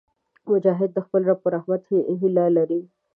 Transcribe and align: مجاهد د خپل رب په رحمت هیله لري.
مجاهد 0.51 0.89
د 0.93 0.97
خپل 1.05 1.21
رب 1.29 1.39
په 1.43 1.49
رحمت 1.55 1.81
هیله 2.19 2.45
لري. 2.57 2.81